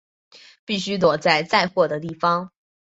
[0.65, 2.49] 必须躲在载货的地方